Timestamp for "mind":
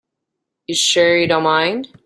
1.43-1.93